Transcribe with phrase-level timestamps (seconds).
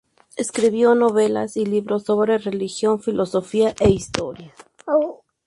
[0.35, 4.51] Escribió novelas y libros sobre religión, filosofía e historia.